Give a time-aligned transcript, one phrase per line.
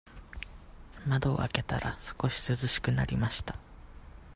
[1.05, 3.55] 窓を開けたら、少し涼しくなりました。